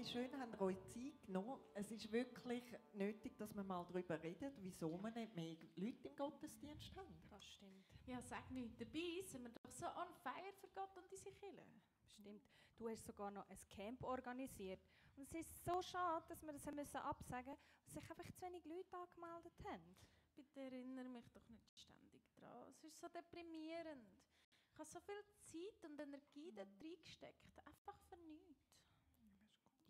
[0.00, 1.60] zwei schön haben euch Zeit genommen.
[1.74, 2.62] Es ist wirklich
[2.92, 7.14] nötig, dass wir mal darüber reden, wieso wir nicht mehr Leute im Gottesdienst haben.
[7.28, 7.84] Das stimmt.
[8.06, 11.64] Ja, sag nicht, dabei sind wir doch so on fire für Gott und diese Kirche.
[12.14, 12.42] Stimmt.
[12.78, 14.80] Du hast sogar noch ein Camp organisiert.
[15.16, 18.32] Und es ist so schade, dass wir das haben müssen absagen mussten, weil sich einfach
[18.32, 19.96] zu wenig Leute angemeldet haben.
[20.34, 22.68] Bitte erinnere mich doch nicht ständig dran.
[22.70, 24.08] Es ist so deprimierend.
[24.72, 27.66] Ich habe so viel Zeit und Energie da reingesteckt.
[27.66, 28.49] Einfach für nichts.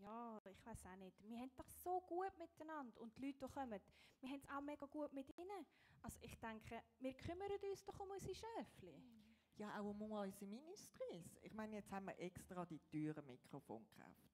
[0.01, 1.23] Ja, ich weiß auch nicht.
[1.23, 3.81] Wir haben doch so gut miteinander und die Leute, die kommen,
[4.21, 5.67] wir haben es auch mega gut mit ihnen.
[6.03, 9.03] Also ich denke, wir kümmern uns doch um unsere Schöfli.
[9.57, 11.39] Ja, auch um unsere Ministries.
[11.43, 14.31] Ich meine, jetzt haben wir extra die teuren Mikrofon gekauft.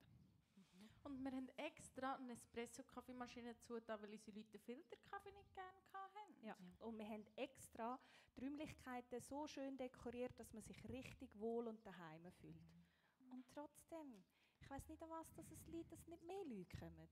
[1.03, 6.45] Und wir haben extra eine Espresso-Kaffeemaschine zugetan, weil unsere Leute den Filterkaffee nicht gerne hatten.
[6.45, 6.55] Ja.
[6.79, 7.99] Und wir haben extra
[8.35, 12.55] die Räumlichkeiten so schön dekoriert, dass man sich richtig wohl und daheim fühlt.
[13.31, 14.23] Und trotzdem,
[14.67, 17.07] ich weiß nicht, an was das es liegt, dass nicht mehr Leute kommen.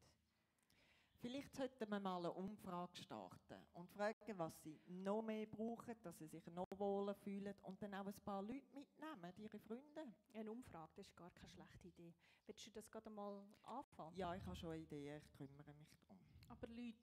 [1.22, 6.18] Vielleicht sollten wir mal eine Umfrage starten und fragen, was sie noch mehr brauchen, dass
[6.18, 10.14] sie sich noch wohler fühlen und dann auch ein paar Leute mitnehmen, ihre Freunde.
[10.34, 12.14] Eine Umfrage, das ist gar keine schlechte Idee.
[12.46, 14.18] Willst du das gerade mal anfangen?
[14.18, 16.20] Ja, ich habe schon eine Idee, ich kümmere mich darum.
[16.50, 16.98] Aber Leute,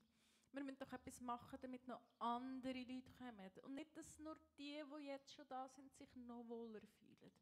[0.53, 3.50] wir müssen doch etwas machen, damit noch andere Leute kommen.
[3.62, 7.33] Und nicht, dass nur die, die jetzt schon da sind, sich noch wohler fühlen.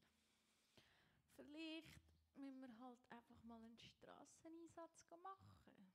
[1.34, 5.92] Vielleicht müssen wir halt einfach mal einen Strasseneinsatz machen.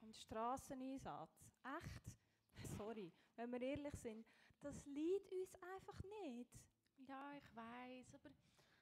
[0.00, 1.50] Ein Strasseneinsatz.
[1.64, 2.18] Echt?
[2.78, 4.26] Sorry, wenn wir ehrlich sind,
[4.60, 6.50] das liegt uns einfach nicht.
[6.98, 8.30] Ja, ich weiß, aber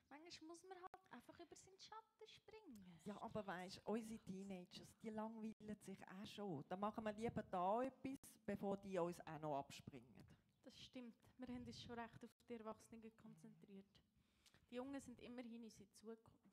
[0.09, 3.01] manchmal muss man halt einfach über seinen Schatten springen.
[3.05, 6.65] Ja, aber weißt du, unsere Teenagers, die langweilen sich auch schon.
[6.69, 10.25] Da machen wir lieber da etwas, bevor die uns auch noch abspringen.
[10.65, 11.15] Das stimmt.
[11.39, 13.87] Wir haben uns schon recht auf die Erwachsenen konzentriert.
[14.71, 16.46] Die Jungen sind immerhin unsere Zukunft.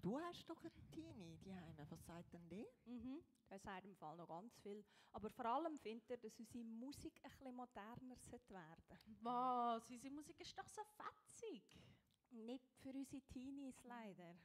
[0.00, 1.86] Du hast doch eine Teenie, die Heime.
[1.90, 2.66] Was sagt denn die?
[2.84, 3.20] Mhm.
[3.48, 4.84] Er sagt im Fall noch ganz viel.
[5.12, 9.90] Aber vor allem findet er, dass unsere Musik ein bisschen moderner sollte werden Was?
[9.90, 11.62] Unsere Musik ist doch so fetzig.
[12.30, 14.36] Nicht für unsere Teenies leider.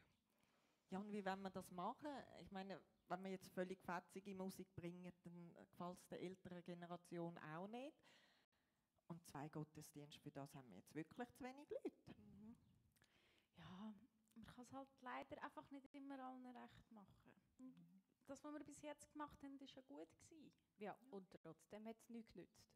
[0.89, 2.09] Ja, und wie wollen wir das machen?
[2.39, 7.37] Ich meine, wenn wir jetzt völlig fetzige Musik bringen, dann gefällt es der älteren Generation
[7.37, 7.97] auch nicht.
[9.07, 11.91] Und zwei Gottesdienste, für das haben wir jetzt wirklich zu wenig Leute.
[14.63, 14.69] Mhm.
[14.69, 17.33] Ja, kann es halt leider einfach nicht immer allen recht machen.
[17.57, 17.75] Und
[18.27, 20.09] das, was wir bis jetzt gemacht haben, war ja gut.
[20.29, 20.51] Gewesen.
[20.77, 22.73] Ja, und trotzdem hat es nichts genützt.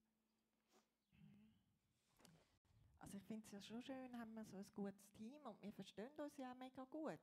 [3.00, 5.72] Also ich finde es ja schon schön, haben wir so ein gutes Team und wir
[5.72, 7.20] verstehen uns ja auch mega gut.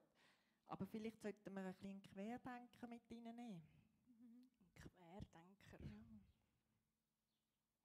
[0.67, 3.69] Aber vielleicht sollten wir ein bisschen Querdenker mit ihnen nehmen.
[4.75, 5.79] Querdenker.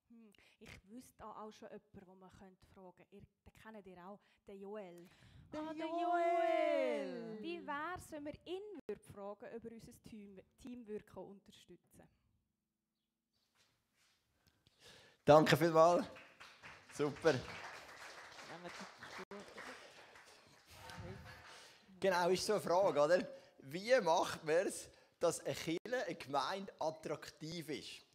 [0.08, 0.34] Hm.
[0.60, 3.16] Ich wüsste auch schon jemanden, den man könnte fragen könnte.
[3.16, 5.10] Ihr, den kennt ihr auch, den Joel.
[5.52, 7.38] Der Ah, der Joel!
[7.42, 12.04] Wie wäre es, wenn wir ihn würden fragen ob er unser Team, Teamwirken unterstützen
[15.26, 16.06] Danke vielmals.
[16.94, 17.36] Super.
[22.00, 23.28] Genau, ist so eine Frage, oder?
[23.60, 24.90] Wie macht man es,
[25.20, 28.06] dass eine Kirche, eine Gemeinde attraktiv ist?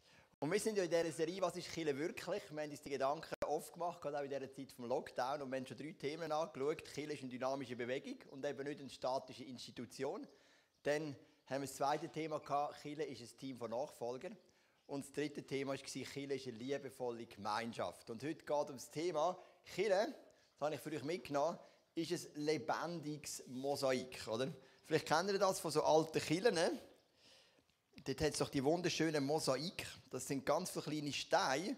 [0.41, 2.91] Und wir sind ja in dieser Serie «Was ist Kirche wirklich?» Wir haben uns die
[2.91, 5.43] Gedanken oft gemacht, gerade auch in dieser Zeit vom Lockdown.
[5.43, 6.85] Und wir haben schon drei Themen angeschaut.
[6.85, 10.27] Kirche ist eine dynamische Bewegung und eben nicht eine statische Institution.
[10.83, 11.17] Dann
[11.47, 14.37] haben wir das zweite Thema gehabt, Kirche ist ein Team von Nachfolgern.
[14.87, 18.11] Und das dritte Thema war, Kirche ist eine liebevolle Gemeinschaft.
[18.11, 19.39] Und heute geht es um das Thema
[19.75, 20.15] Kirche,
[20.59, 21.59] das habe ich für euch mitgenommen,
[21.95, 24.27] ist ein lebendiges Mosaik.
[24.29, 24.53] Oder?
[24.85, 26.55] Vielleicht kennt ihr das von so alten Kirchen.
[26.55, 26.79] ne?
[28.05, 29.87] Dort hat es doch die wunderschönen Mosaik.
[30.11, 31.77] Das sind ganz viele kleine Steine.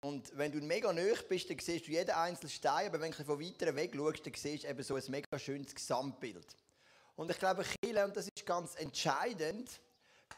[0.00, 2.88] Und wenn du mega nahe bist, dann siehst du jeden einzelnen Stein.
[2.88, 5.74] Aber wenn du von weiter weg schaust, dann siehst du eben so ein mega schönes
[5.74, 6.56] Gesamtbild.
[7.16, 9.80] Und ich glaube, Kirche, und das ist ganz entscheidend,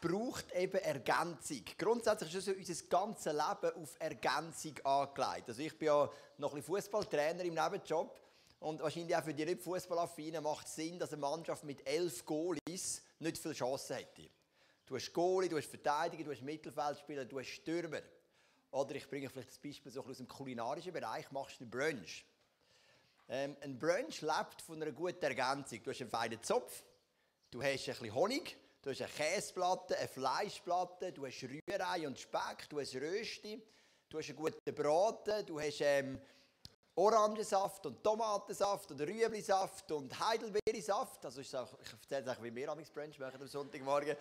[0.01, 1.63] braucht eben Ergänzung.
[1.77, 5.49] Grundsätzlich ist also unser ganzes Leben auf Ergänzung angelegt.
[5.49, 8.17] Also ich bin ja noch ein Fußballtrainer im Nebenjob.
[8.59, 12.25] Und wahrscheinlich auch für die nicht Fußballaffinen macht es Sinn, dass eine Mannschaft mit elf
[12.25, 14.29] Goalies nicht viele Chancen hätte.
[14.85, 18.01] Du hast Goalie, du hast Verteidiger, du hast Mittelfeldspieler, du hast Stürmer.
[18.71, 22.25] Oder ich bringe vielleicht das Beispiel so aus dem kulinarischen Bereich, machst du einen Brunch.
[23.27, 25.81] Ähm, ein Brunch lebt von einer guten Ergänzung.
[25.83, 26.83] Du hast einen feinen Zopf,
[27.51, 32.19] du hast ein bisschen Honig, du hast eine Käseplatte, eine Fleischplatte, du hast Rührei und
[32.19, 33.61] Speck, du hast Rösti,
[34.09, 36.19] du hast einen guten Braten, du hast ähm,
[36.95, 41.23] Orangensaft und Tomatensaft und Rüeblisaft und Heidelbeersaft.
[41.25, 44.17] Also auch, ich erzähle es wie wir am Brunch machen am Sonntagmorgen.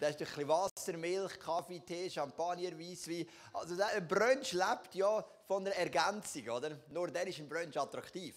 [0.00, 3.26] Da ist ein bisschen Wasser, Milch, Kaffee, Tee, Champagner, Weisswein.
[3.52, 6.78] Also der- ein Brunch lebt ja von einer Ergänzung, oder?
[6.88, 8.34] Nur dann ist ein Brunch attraktiv.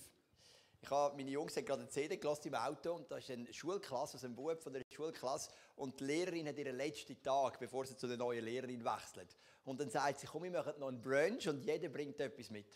[0.81, 3.51] Ich habe, meine Jungs haben gerade eine CD gelassen im Auto und da ist eine
[3.53, 7.85] Schulklasse, also ein Bub von der Schulklasse und die Lehrerin hat ihren letzten Tag, bevor
[7.85, 9.37] sie zu der neuen Lehrerin wechselt.
[9.63, 12.67] Und dann sagt sie, komm, wir machen noch einen Brunch und jeder bringt etwas mit.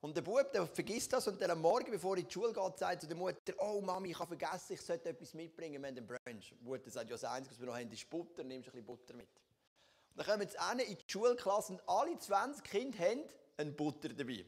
[0.00, 2.52] Und der Bub, der vergisst das und dann am Morgen, bevor er in die Schule
[2.52, 5.88] geht, sagt zu der Mutter, oh Mami, ich habe vergessen, ich sollte etwas mitbringen, wir
[5.88, 6.54] haben einen Brunch.
[6.60, 8.86] Die Mutter sagt, ja, das Einzige, was wir noch haben, ist Butter, nimmst ein bisschen
[8.86, 9.28] Butter mit.
[10.14, 13.24] Und dann kommen sie in die Schulklasse und alle 20 Kinder haben
[13.56, 14.46] eine Butter dabei.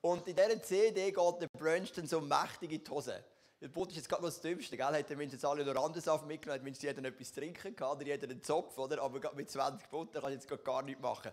[0.00, 3.24] Und in dieser CD geht der Brunch dann so mächtig in die Hose.
[3.64, 4.92] Der Butter ist jetzt gerade noch das Dümmste, gell?
[4.92, 8.42] Hätten wir jetzt alle noch Randensaft mitgenommen, hätten jeder etwas trinken gehabt, oder jeder einen
[8.42, 9.00] Zopf, oder?
[9.00, 11.30] Aber mit 20 Butter kann ich jetzt gar nichts machen.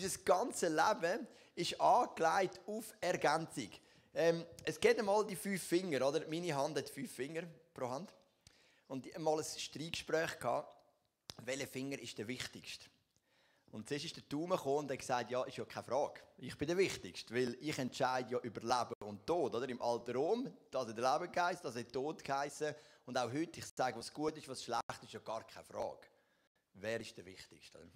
[0.00, 3.68] Unser ganzes Leben ist angelegt auf Ergänzung.
[4.14, 6.26] Ähm, es geht einmal die fünf Finger, oder?
[6.26, 7.42] Meine Hand hat fünf Finger
[7.74, 8.14] pro Hand.
[8.88, 10.74] Und ich einmal ein Streitgespräch gehabt,
[11.42, 12.86] welcher Finger ist der wichtigste?
[13.72, 16.22] Und zuerst ist der Daumen gekommen und hat gesagt, ja, ist ja keine Frage.
[16.38, 19.54] Ich bin der Wichtigste, weil ich entscheide ja über Leben und Tod.
[19.54, 19.68] Oder?
[19.68, 22.74] Im alten Rom, das hat Leben geheißen, das hat Tod geheißen.
[23.06, 26.06] Und auch heute, ich sage, was gut ist, was schlecht ist, ja gar keine Frage.
[26.74, 27.78] Wer ist der Wichtigste?
[27.78, 27.92] Und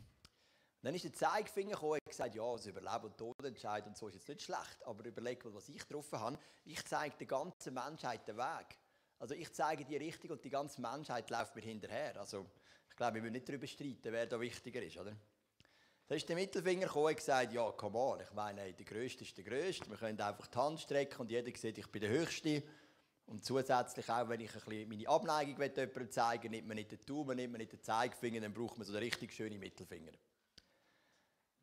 [0.82, 3.96] dann ist der Zeigefinger gekommen und gesagt, ja, also über Leben und Tod entscheiden und
[3.96, 4.84] so ist jetzt nicht schlecht.
[4.84, 6.38] Aber überleg mal, was ich getroffen habe.
[6.64, 8.78] Ich zeige der ganzen Menschheit den Weg.
[9.18, 12.16] Also ich zeige die Richtung und die ganze Menschheit läuft mir hinterher.
[12.20, 12.46] Also
[12.88, 15.16] ich glaube, wir müssen nicht darüber streiten, wer da wichtiger ist, oder?
[16.08, 19.36] Da ist der Mittelfinger gekommen und gesagt, ja, come on, ich meine, der Größte ist
[19.36, 22.62] der Größte, wir können einfach die Hand strecken und jeder sieht, ich bin der Höchste.
[23.26, 26.92] Und zusätzlich auch, wenn ich ein bisschen meine Abneigung jemandem zeigen will, nimmt man nicht
[26.92, 30.12] den Daumen, nimmt man nicht den Zeigefinger, dann braucht man so einen richtig schönen Mittelfinger.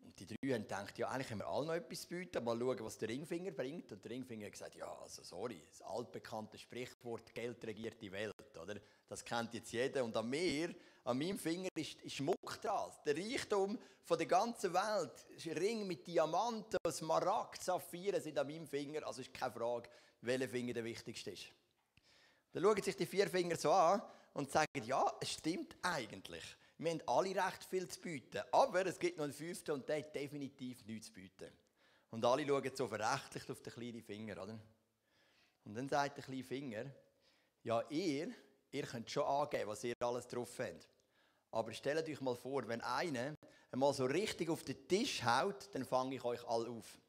[0.04, 2.80] Und die drei haben gedacht, ja, eigentlich haben wir alle noch etwas bieten, mal schauen,
[2.82, 3.92] was der Ringfinger bringt.
[3.92, 8.36] Und der Ringfinger hat gesagt, ja, also sorry, das altbekannte Sprichwort, Geld regiert die Welt,
[8.62, 8.76] oder?
[9.08, 10.04] Das kennt jetzt jeder.
[10.04, 10.76] Und an mir
[11.06, 12.92] an meinem Finger ist, Schmuck dran.
[13.06, 15.58] Der Reichtum von der ganzen Welt.
[15.58, 19.06] Ring mit Diamanten, Smaragd, Saphire sind an meinem Finger.
[19.06, 19.90] Also ist keine Frage,
[20.22, 21.46] welcher Finger der wichtigste ist.
[22.52, 24.02] Dann schauen sich die vier Finger so an
[24.34, 26.44] und sagen, ja, es stimmt eigentlich.
[26.78, 28.42] Wir haben alle recht viel zu bieten.
[28.52, 31.52] Aber es gibt noch einen fünften und der hat definitiv nichts zu bieten.
[32.10, 34.60] Und alle schauen so verächtlich auf den kleinen Finger, oder?
[35.66, 36.86] Und dann sagt der kleine Finger,
[37.64, 38.32] ja, ihr,
[38.72, 40.95] ihr könnt schon angeben, was ihr alles drauf habt.
[41.56, 43.34] Aber stellt euch mal vor, wenn einer
[43.72, 47.00] einmal so richtig auf den Tisch haut, dann fange ich euch alle auf.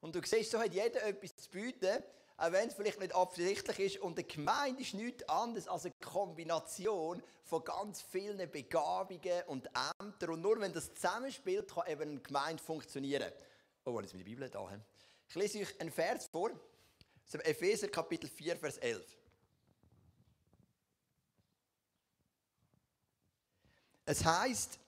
[0.00, 2.00] Und du siehst, so hat jeder etwas zu bieten,
[2.36, 3.98] auch wenn es vielleicht nicht absichtlich ist.
[3.98, 9.68] Und eine Gemeinde ist nichts anderes als eine Kombination von ganz vielen Begabungen und
[9.98, 10.30] Ämtern.
[10.30, 13.32] Und nur wenn das zusammenspielt, kann eben eine Gemeinde funktionieren.
[13.84, 14.80] Oh, ist meine Bibel da?
[15.28, 16.50] Ich lese euch einen Vers vor,
[17.24, 19.19] aus dem Epheser Kapitel 4, Vers 11.
[24.10, 24.80] Es heißt,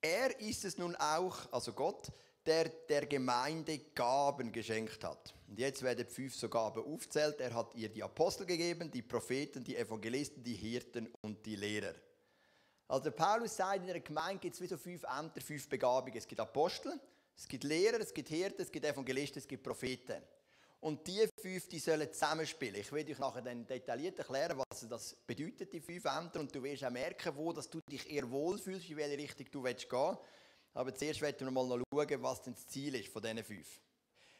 [0.00, 2.10] er ist es nun auch, also Gott,
[2.46, 5.34] der der Gemeinde Gaben geschenkt hat.
[5.46, 7.42] Und jetzt werden fünf so Gaben aufzählt.
[7.42, 11.92] Er hat ihr die Apostel gegeben, die Propheten, die Evangelisten, die Hirten und die Lehrer.
[12.88, 16.16] Also Paulus sagt, in der Gemeinde gibt es wie so fünf Ämter, fünf Begabungen.
[16.16, 16.98] Es gibt Apostel,
[17.36, 20.22] es gibt Lehrer, es gibt Hirten, es gibt Evangelisten, es gibt Propheten.
[20.84, 22.78] Und die fünf, die sollen zusammenspielen.
[22.78, 26.40] Ich werde euch nachher dann detailliert erklären, was das bedeutet, die fünf Ämter.
[26.40, 29.62] Und du wirst auch merken, wo dass du dich eher wohlfühlst, in welche Richtung du
[29.62, 30.18] gehen willst.
[30.74, 33.80] Aber zuerst werden wir mal noch schauen, was denn das Ziel ist von diesen fünf.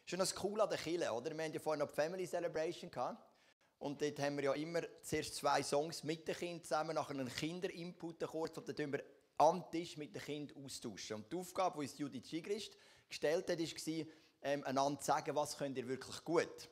[0.04, 1.34] Schon das Cool an der Kille, oder?
[1.34, 3.26] Wir hatten ja vorhin noch die Family Celebration gehabt.
[3.78, 7.34] Und dort haben wir ja immer zuerst zwei Songs mit den Kindern zusammen, nachher einen
[7.34, 9.02] Kinderinput kurz, und dann tun wir
[9.38, 11.16] am Tisch mit den Kindern austauschen.
[11.16, 12.76] Und die Aufgabe, die uns Judith Schigrist
[13.08, 14.06] gestellt hat, war,
[14.44, 16.68] ähm, einander sagen, was könnt ihr wirklich gut.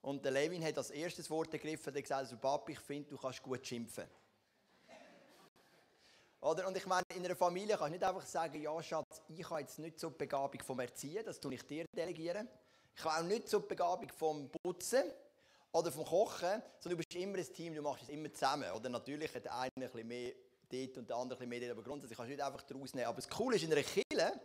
[0.00, 3.18] Und der Levin hat als erstes Wort ergriffen und gesagt, also Papi, ich finde, du
[3.18, 4.04] kannst gut schimpfen.
[6.40, 6.66] Oder?
[6.66, 9.60] Und ich meine, in einer Familie kannst du nicht einfach sagen, ja Schatz, ich habe
[9.60, 12.48] jetzt nicht so die Begabung vom Erziehen, das tue ich dir delegieren.
[12.96, 15.04] Ich habe auch nicht so die Begabung vom Putzen
[15.72, 18.70] oder vom Kochen, sondern du bist immer ein Team, du machst es immer zusammen.
[18.72, 20.32] Oder natürlich hat der eine ein bisschen mehr
[20.68, 22.94] dort und der andere ein bisschen mehr dort, aber grundsätzlich kannst du nicht einfach daraus
[22.94, 23.06] nehmen.
[23.06, 24.40] Aber das Coole ist in einer Kille,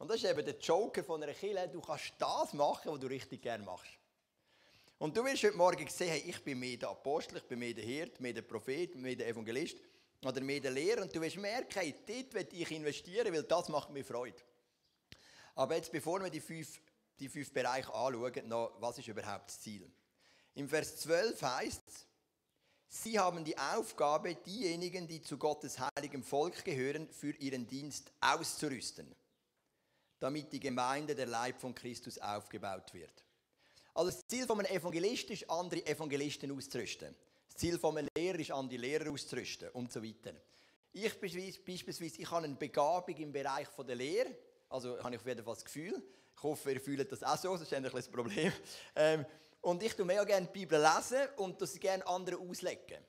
[0.00, 1.68] und das ist eben der Joker von einer Kille.
[1.68, 3.90] Du kannst das machen, was du richtig gerne machst.
[4.96, 7.74] Und du wirst heute Morgen sehen, hey, ich bin mehr der Apostel, ich bin mehr
[7.74, 9.76] der Hirt, mehr der Prophet, mehr der Evangelist
[10.24, 11.02] oder mehr der Lehrer.
[11.02, 14.40] Und du wirst merken, hey, dort will ich investieren, weil das macht mir Freude.
[15.54, 16.80] Aber jetzt, bevor wir die fünf,
[17.18, 19.86] die fünf Bereiche anschauen, noch, was ist überhaupt das Ziel?
[20.54, 22.06] Im Vers 12 heißt es,
[22.88, 29.14] Sie haben die Aufgabe, diejenigen, die zu Gottes heiligem Volk gehören, für ihren Dienst auszurüsten
[30.20, 33.24] damit die Gemeinde, der Leib von Christus, aufgebaut wird.
[33.94, 37.14] Also das Ziel von einem Evangelist ist, andere Evangelisten auszurüsten.
[37.48, 40.34] Das Ziel von einem Lehrer ist, andere Lehrer auszurüsten und so weiter.
[40.92, 44.36] Ich beispielsweise, ich habe eine Begabung im Bereich der Lehre,
[44.68, 46.02] also habe ich auf jeden Fall das Gefühl.
[46.36, 48.52] Ich hoffe, ihr fühlt das auch so, das ist ein das Problem.
[48.94, 49.26] Ähm,
[49.62, 53.04] Und ich tue mega gerne die Bibel lesen und das gerne anderen auslegen.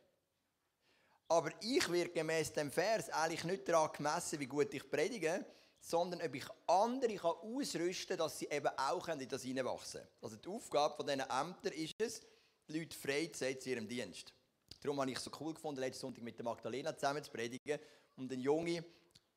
[1.29, 5.45] Aber ich werde gemäß dem Vers eigentlich nicht daran gemessen, wie gut ich predige,
[5.81, 10.13] sondern ob ich andere kann ausrüsten kann, dass sie eben auch in das hineinwachsen können.
[10.21, 12.21] Also die Aufgabe von diesen Ämtern ist es,
[12.69, 14.33] die Leute frei zu setzen in ihrem Dienst.
[14.81, 17.79] Darum habe ich es so cool gefunden, letzten Sonntag mit der Magdalena zusammen zu predigen,
[18.15, 18.83] um eine junge,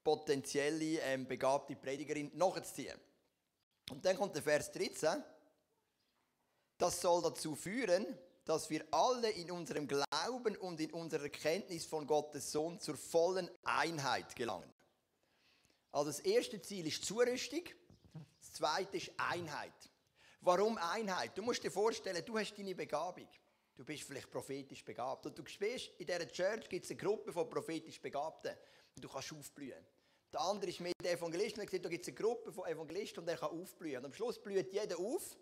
[0.02, 2.98] potenzielle, ähm, begabte Predigerin nachzuziehen.
[3.90, 5.22] Und dann kommt der Vers 13.
[6.78, 8.06] Das soll dazu führen,
[8.44, 13.50] dass wir alle in unserem Glauben und in unserer Erkenntnis von Gottes Sohn zur vollen
[13.62, 14.73] Einheit gelangen.
[15.94, 17.62] Also das erste Ziel ist Zurüstung,
[18.40, 19.72] das zweite ist Einheit.
[20.40, 21.38] Warum Einheit?
[21.38, 23.28] Du musst dir vorstellen, du hast deine Begabung.
[23.76, 25.24] Du bist vielleicht prophetisch begabt.
[25.24, 28.56] Und du spürst, in dieser Church gibt es eine Gruppe von prophetisch Begabten.
[28.96, 29.86] Und du kannst aufblühen.
[30.32, 31.62] Der andere ist mit Evangelisten.
[31.62, 33.98] Und da gibt es eine Gruppe von Evangelisten und der kann aufblühen.
[33.98, 35.38] Und am Schluss blüht jeder auf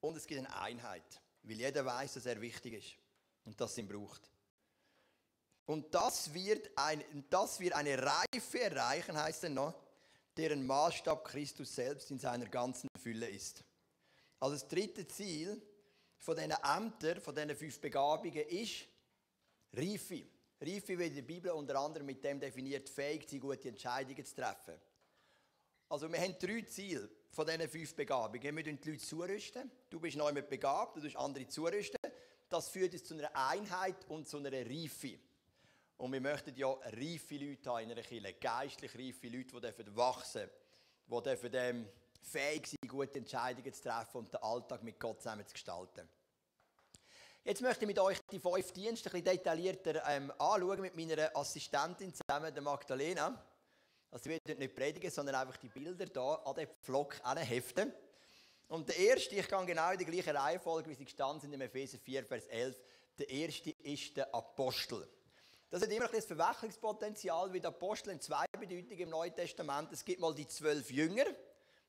[0.00, 1.22] und es gibt eine Einheit.
[1.44, 2.96] Weil jeder weiß, dass er wichtig ist
[3.44, 4.32] und dass ihn braucht.
[5.64, 9.80] Und das wird, ein, das wird eine Reife erreichen, heißt es noch,
[10.36, 13.64] deren Maßstab Christus selbst in seiner ganzen Fülle ist.
[14.40, 15.60] Also das dritte Ziel
[16.18, 18.86] von diesen Ämtern, von diesen fünf Begabungen ist
[19.74, 20.24] Reife.
[20.60, 24.34] Reife wird in der Bibel unter anderem mit dem definiert, fähig zu gute Entscheidungen zu
[24.34, 24.74] treffen.
[25.88, 28.42] Also wir haben drei Ziele von diesen fünf Begabungen.
[28.42, 29.70] Wir müssen die Leute zurüsten.
[29.90, 31.98] Du bist neu mit begabt, du musst andere zurüsten.
[32.48, 35.18] Das führt uns zu einer Einheit und zu einer Reife.
[36.02, 39.96] Und wir möchten ja reife Leute haben in einer Kirche, geistlich reife Leute, die dürfen
[39.96, 40.50] wachsen
[41.06, 41.88] die dürfen ähm,
[42.20, 46.08] fähig sein, gute Entscheidungen zu treffen und den Alltag mit Gott zusammen zu gestalten.
[47.44, 51.36] Jetzt möchte ich mit euch die fünf Dienste ein bisschen detaillierter ähm, anschauen, mit meiner
[51.36, 53.40] Assistentin zusammen, der Magdalena.
[54.10, 57.92] Also wir werden nicht predigen, sondern einfach die Bilder hier an den Pflock heften.
[58.66, 61.60] Und der erste, ich gehe genau in die gleiche Reihenfolge, wie sie gestanden sind im
[61.60, 62.82] Epheser 4, Vers 11.
[63.20, 65.06] Der erste ist der Apostel.
[65.72, 69.90] Das hat immer ein bisschen Verwechslungspotenzial, wie der Apostel in zwei Bedeutungen im Neuen Testament.
[69.90, 71.24] Es gibt mal die zwölf Jünger,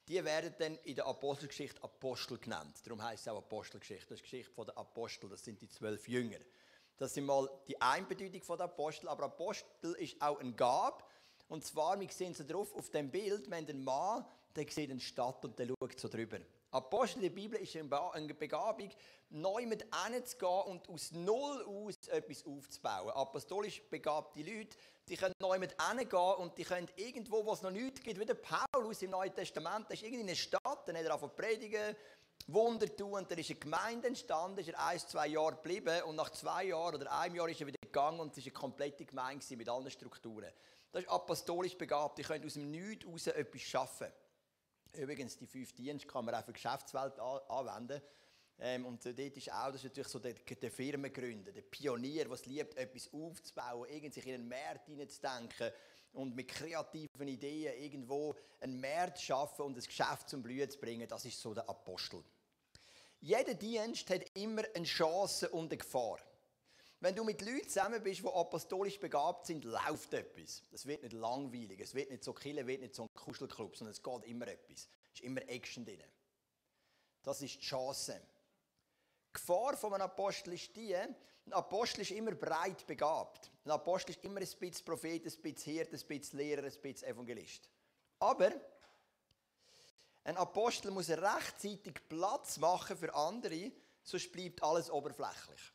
[0.07, 2.77] die werden dann in der Apostelgeschichte Apostel genannt.
[2.85, 4.05] Darum heißt es auch Apostelgeschichte.
[4.07, 6.37] Das ist die Geschichte der Apostel, das sind die zwölf Jünger.
[6.95, 11.05] Das sind mal die Einbedeutung der Apostel, aber Apostel ist auch ein Gab.
[11.49, 14.23] Und zwar, wir sehen so drauf, auf dem Bild, haben einen Mann,
[14.55, 16.39] der sieht eine Stadt und der schaut so drüber.
[16.73, 18.89] Apostel in der Bibel ist eine Begabung,
[19.29, 19.85] neu mit
[20.25, 23.11] zu gehen und aus Null aus etwas aufzubauen.
[23.11, 24.75] Apostolisch begabte Leute,
[25.07, 28.25] die können neu mit gehen und die können irgendwo, wo es noch nichts gibt, wie
[28.25, 31.35] der Paulus im Neuen Testament, der ist irgendwie in einer Stadt, dann hat er angefangen
[31.35, 31.95] predigen,
[32.47, 36.15] Wunder tun und da ist eine Gemeinde entstanden, ist er ein, zwei Jahre geblieben und
[36.15, 39.05] nach zwei Jahren oder einem Jahr ist er wieder gegangen und es ist eine komplette
[39.05, 40.51] Gemeinde mit allen Strukturen.
[40.91, 44.07] Das ist apostolisch begabt, die können aus dem Nichts heraus etwas schaffen.
[44.97, 48.01] Übrigens, die fünf Dienste kann man auch für die Geschäftswelt anwenden.
[48.59, 52.33] Ähm, und dort ist auch, das ist natürlich so der, der Firmengründer, der Pionier, der
[52.33, 55.71] es liebt, etwas aufzubauen, irgendwie sich in einen Markt hineinzudenken
[56.13, 60.79] und mit kreativen Ideen irgendwo einen Markt zu schaffen und ein Geschäft zum Blühen zu
[60.79, 61.07] bringen.
[61.07, 62.23] Das ist so der Apostel.
[63.19, 66.19] Jeder Dienst hat immer eine Chance und eine Gefahr.
[67.03, 70.63] Wenn du mit Leuten zusammen bist, die apostolisch begabt sind, läuft etwas.
[70.71, 73.91] Es wird nicht langweilig, es wird nicht so killen, wird nicht so ein Kuschelclub, sondern
[73.91, 74.87] es geht immer etwas.
[75.11, 76.01] Es ist immer Action drin.
[77.21, 78.21] Das ist die Chance.
[79.27, 81.13] Die Gefahr von einem Apostel ist die, ein
[81.51, 83.51] Apostel ist immer breit begabt.
[83.65, 87.09] Ein Apostel ist immer ein bisschen Prophet, ein bisschen Hirte, ein bisschen Lehrer, ein bisschen
[87.09, 87.67] Evangelist.
[88.19, 88.49] Aber
[90.23, 95.73] ein Apostel muss rechtzeitig Platz machen für andere, sonst bleibt alles oberflächlich.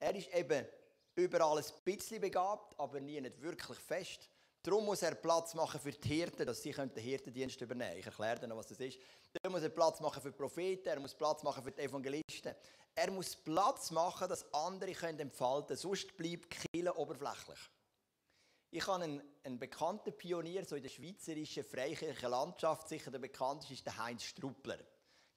[0.00, 0.66] Er ist eben
[1.14, 4.28] überall ein bisschen begabt, aber nie nicht wirklich fest.
[4.62, 8.00] Darum muss er Platz machen für die Hirten, dass sie den Hirtendienst übernehmen können.
[8.00, 8.98] Ich erkläre dann noch, was das ist.
[9.32, 12.54] Darum muss er Platz machen für die Propheten, er muss Platz machen für die Evangelisten.
[12.94, 17.58] Er muss Platz machen, dass andere können entfalten können, sonst bleibt Kille oberflächlich.
[18.72, 23.74] Ich habe einen, einen, bekannten Pionier so in der schweizerischen freikirchlichen Landschaft, sicher der bekannteste
[23.74, 24.78] ist der Heinz Struppler.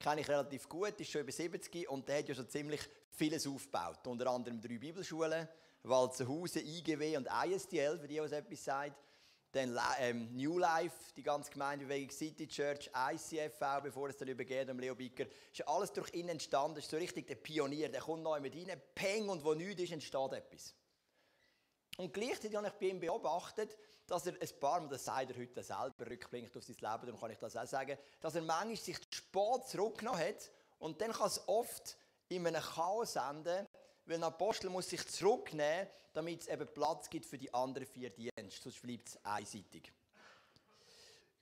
[0.03, 3.47] Kenne ich relativ gut, ist schon über 70 und der hat ja schon ziemlich vieles
[3.47, 4.05] aufgebaut.
[4.05, 5.47] Unter anderem drei Bibelschulen,
[5.83, 9.01] Walzenhausen, IGW und ISDL, für die, was etwas sagt.
[9.53, 14.69] Dann ähm, New Life, die ganze Gemeindebewegung City Church, ICF auch, bevor es dann übergeht
[14.69, 15.25] um Leo Bicker.
[15.53, 16.79] Ist alles durch ihn entstanden.
[16.79, 17.87] Ist so richtig der Pionier.
[17.87, 20.75] Der kommt neu mit rein, peng, und wo nichts ist, entsteht etwas.
[21.97, 25.37] Und gleichzeitig habe ich bei ihm beobachtet, dass er ein paar Mal, das sagt er
[25.37, 28.75] heute selber, rückblickend auf sein Leben, darum kann ich das auch sagen, dass er manchmal
[28.75, 31.97] sich spät zurückgenommen hat und dann kann es oft
[32.29, 33.67] in einem Chaos enden,
[34.05, 38.09] weil ein Apostel muss sich zurücknehmen, damit es eben Platz gibt für die anderen vier
[38.09, 39.91] Dienste, sonst bleibt es einseitig.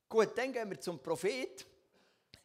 [0.07, 1.65] Gut, dann gehen wir zum Prophet.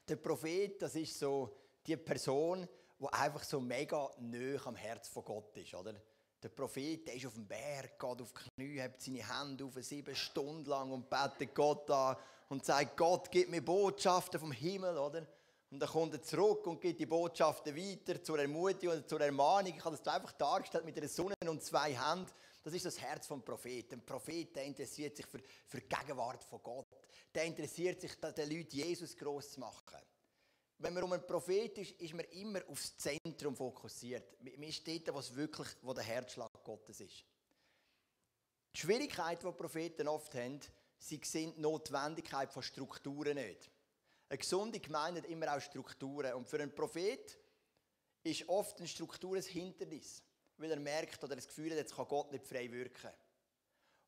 [0.08, 2.68] Der Prophet, das ist so die Person,
[3.00, 5.94] der einfach so mega nöch am Herz von Gott ist, oder?
[6.42, 9.74] Der Prophet, der ist auf dem Berg, geht auf die Knie, hebt seine Hände auf
[9.80, 12.16] sieben Stunden lang und betet Gott an
[12.48, 15.26] und sagt, Gott, gib mir Botschaften vom Himmel, oder?
[15.70, 19.74] Und dann kommt er zurück und gibt die Botschaften weiter zur Ermutigung und zur Ermahnung.
[19.76, 22.30] Ich habe das einfach dargestellt mit einer Sonne und zwei Händen.
[22.62, 23.94] Das ist das Herz vom Propheten.
[23.94, 26.86] Ein Prophet, der interessiert sich für, für die Gegenwart von Gott.
[27.34, 29.98] Der interessiert sich, den Leuten Jesus groß zu machen.
[30.78, 34.36] Wenn man um einen Prophet ist, ist man immer aufs Zentrum fokussiert.
[34.42, 37.24] Man ist dort, was wirklich wo der Herzschlag Gottes ist.
[38.74, 40.60] Die Schwierigkeit, die Propheten oft haben,
[40.98, 43.70] sie sehen die Notwendigkeit von Strukturen nicht.
[44.28, 46.34] Eine gesunde Gemeinde hat immer auch Strukturen.
[46.34, 47.38] Und für einen Prophet
[48.22, 50.22] ist oft eine Struktur ein Hindernis,
[50.58, 53.10] weil er merkt oder das Gefühl hat, jetzt kann Gott nicht frei wirken.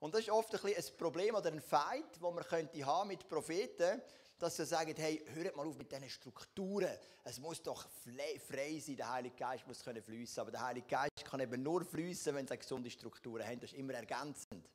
[0.01, 3.29] Und das ist oft ein, ein Problem oder ein Feind, den man könnte haben mit
[3.29, 4.03] Propheten,
[4.39, 6.97] dass sie sagen, hey, hört mal auf mit diesen Strukturen.
[7.25, 10.41] Es muss doch frei sein, der Heilige Geist muss können fließen.
[10.41, 13.61] Aber der Heilige Geist kann eben nur fließen, wenn sie gesunde Strukturen haben.
[13.61, 14.69] Das ist immer ergänzend.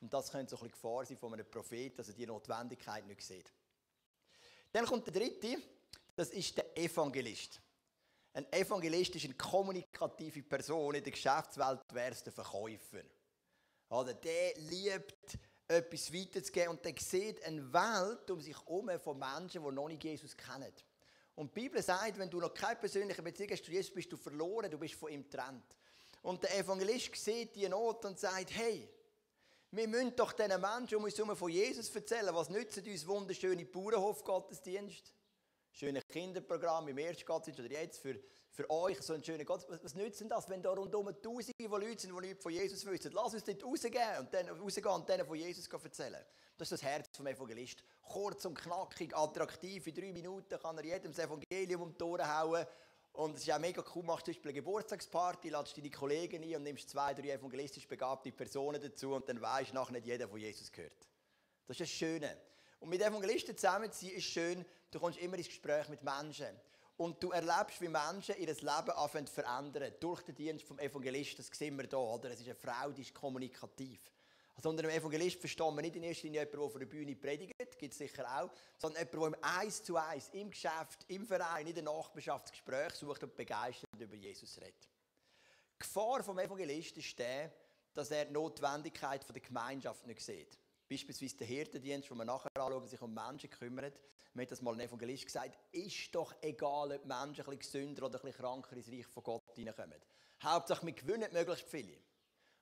[0.00, 3.06] Und das könnte so ein bisschen Gefahr sein von einem Propheten, dass er die Notwendigkeit
[3.06, 3.52] nicht sieht.
[4.72, 5.56] Dann kommt der dritte,
[6.16, 7.60] das ist der Evangelist.
[8.32, 10.96] Ein Evangelist ist eine kommunikative Person.
[10.96, 13.02] In der Geschäftswelt wäre es der Verkäufer.
[13.90, 19.62] Oder der liebt, etwas weiterzugeben und der sieht eine Welt um sich herum von Menschen,
[19.64, 20.72] die noch nicht Jesus kennen.
[21.36, 24.16] Und die Bibel sagt, wenn du noch keine persönliche Beziehung hast zu Jesus, bist du
[24.16, 25.64] verloren, du bist von ihm getrennt.
[26.22, 28.88] Und der Evangelist sieht die Not und sagt, hey,
[29.70, 32.32] wir müssen doch diesen Menschen um uns herum von Jesus erzählen.
[32.32, 35.12] Was nützen uns wunderschöne Bauernhof-Gottesdienst?
[35.72, 38.20] Schöne Kinderprogramm im Erstgottesdienst oder jetzt für,
[38.54, 39.66] für euch so ein schöner Gott.
[39.82, 42.86] Was, nützt denn das, wenn da rundum Tausende von Leuten sind, die nichts von Jesus
[42.86, 43.12] wissen?
[43.12, 46.24] Lass uns dort rausgehen und, dann, rausgehen und denen von Jesus erzählen.
[46.56, 47.82] Das ist das Herz vom Evangelist.
[48.02, 49.86] Kurz und knackig, attraktiv.
[49.86, 52.64] In drei Minuten kann er jedem das Evangelium um die Ohren hauen
[53.14, 56.42] und es ist auch mega cool, machst du zum Beispiel eine Geburtstagsparty, ladest deine Kollegen
[56.42, 60.06] ein und nimmst zwei, drei evangelistisch begabte Personen dazu und dann weisst du nachher nicht
[60.06, 61.06] jeder von Jesus gehört.
[61.68, 62.36] Das ist das Schöne.
[62.80, 66.56] Und mit Evangelisten zusammen zu sein ist schön, du kommst immer ins Gespräch mit Menschen.
[66.96, 69.92] Und du erlebst, wie Menschen ihr Leben anfangen zu verändern.
[69.98, 72.30] Durch den Dienst vom Evangelisten, das sehen wir hier, oder?
[72.30, 74.00] Es ist eine Frau, die ist kommunikativ.
[74.56, 77.16] Also unter einem Evangelist verstehen wir nicht in erster Linie jemanden, der von der Bühne
[77.16, 81.26] predigt, gibt es sicher auch, sondern jemanden, der im Eins zu Eins, im Geschäft, im
[81.26, 84.88] Verein, in der Nachbarschaft Gespräch sucht und begeistert über Jesus redet.
[85.74, 87.52] Die Gefahr des Evangelisten ist der,
[87.92, 90.56] dass er die Notwendigkeit der Gemeinschaft nicht sieht.
[90.88, 93.98] Beispielsweise der Hirtendienst, wo wir nachher anschauen, sich um Menschen kümmert.
[94.34, 98.06] Mir hat das mal ein Evangelist gesagt, ist doch egal, ob Menschen ein bisschen gesünder
[98.06, 100.00] oder ein bisschen kranker ins Reich von Gott hineinkommen.
[100.42, 101.96] Hauptsache, wir gewinnen möglichst viele.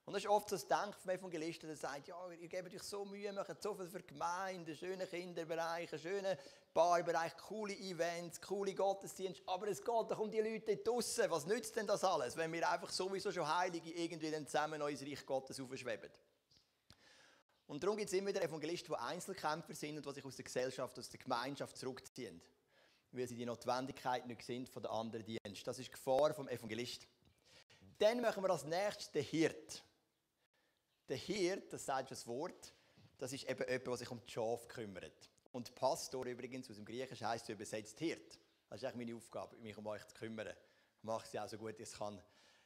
[0.05, 2.83] Und das ist oft so das Denken vom Evangelisten, der sagt, ja, ihr gebt euch
[2.83, 6.37] so Mühe, macht so viel für die Gemeinde, schöne Kinderbereiche, schöne
[6.73, 11.31] Barbereich, coole Events, coole Gottesdienste, aber es geht doch um die Leute draussen.
[11.31, 15.01] Was nützt denn das alles, wenn wir einfach sowieso schon Heilige irgendwie dann zusammen ins
[15.01, 16.11] Reich Gottes aufschweben?
[17.67, 20.45] Und darum gibt es immer wieder Evangelisten, die Einzelkämpfer sind und die sich aus der
[20.45, 22.41] Gesellschaft, aus der Gemeinschaft zurückziehen,
[23.11, 25.65] weil sie die Notwendigkeit nicht sind von den anderen Diensten.
[25.65, 27.07] Das ist die Gefahr vom Evangelist.
[27.99, 29.83] Dann machen wir als nächstes den Hirt.
[31.07, 32.73] Der Hirt, das sagt das Wort,
[33.17, 35.29] das ist eben jemand, der sich um die Schafe kümmert.
[35.51, 38.39] Und Pastor übrigens aus dem Griechischen heisst übersetzt Hirt.
[38.69, 40.47] Das ist eigentlich meine Aufgabe, mich um euch zu kümmern.
[40.47, 42.21] Ich mache ja auch so gut, ich kann.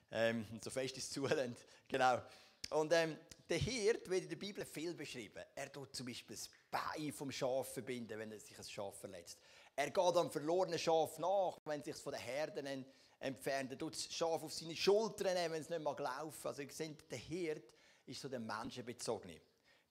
[0.10, 1.68] Ähm, so fest es zulässt.
[1.88, 2.22] Genau.
[2.70, 3.18] Und ähm,
[3.50, 5.44] der Hirt wird in der Bibel viel beschrieben.
[5.56, 9.40] Er tut zum Beispiel das Bein vom Schaf verbinden, wenn er sich ein Schaf verletzt.
[9.76, 12.86] Er geht am verlorenen Schaf nach, wenn es sich von den Herden
[13.20, 13.72] entfernt.
[13.72, 16.48] Er tut das Schaf auf seine Schultern nehmen, wenn es nicht mag laufen.
[16.48, 17.74] Also ihr seht, der Hirt
[18.06, 19.40] ist so der Menschenbezogene.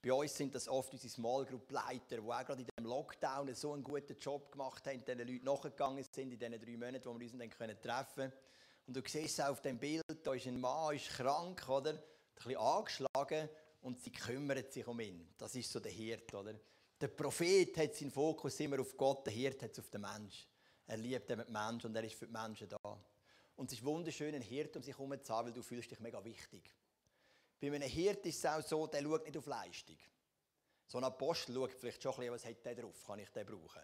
[0.03, 3.55] Bei uns sind das oft unsere Small Group Leiter, die auch gerade in diesem Lockdown
[3.55, 7.19] so einen guten Job gemacht haben, diesen Leuten nachgegangen sind, in diesen drei Monaten, wo
[7.19, 8.33] wir uns dann treffen können.
[8.87, 12.01] Und du siehst auf dem Bild, da ist ein Mann, ist krank, oder?
[12.37, 13.49] Bisschen angeschlagen
[13.83, 15.29] und sie kümmern sich um ihn.
[15.37, 16.55] Das ist so der Hirt, oder?
[17.01, 20.47] Der Prophet hat seinen Fokus immer auf Gott, der Hirt hat es auf den Mensch.
[20.87, 23.05] Er liebt den Menschen und er ist für die Menschen da.
[23.57, 26.01] Und es ist wunderschön, einen Hirt um sich herum zu haben, weil du fühlst dich
[26.01, 26.75] mega wichtig.
[27.61, 29.97] Bei einem Hirt ist es auch so, der schaut nicht auf Leistung.
[30.87, 33.47] So ein Apostel schaut vielleicht schon ein bisschen, was hat der drauf, kann ich den
[33.47, 33.83] brauchen.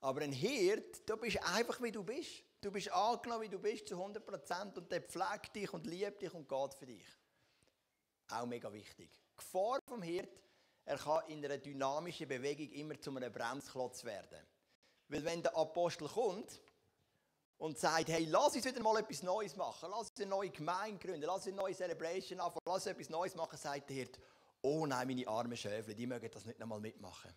[0.00, 2.42] Aber ein Hirt, du bist einfach wie du bist.
[2.60, 6.32] Du bist angenommen, wie du bist, zu 100% und der pflegt dich und liebt dich
[6.34, 7.04] und geht für dich.
[8.28, 9.10] Auch mega wichtig.
[9.32, 10.40] Die Gefahr vom Hirt,
[10.84, 14.38] er kann in einer dynamischen Bewegung immer zu einem Bremsklotz werden.
[15.08, 16.60] Weil wenn der Apostel kommt,
[17.58, 20.98] und sagt, hey, lass uns wieder mal etwas Neues machen, lass uns eine neue Gemeinde
[20.98, 24.18] gründen, lass uns eine neue Celebration anfangen, lass uns etwas Neues machen, sagt der Hirt,
[24.62, 27.32] oh nein, meine armen Schäfle, die mögen das nicht nochmal mitmachen.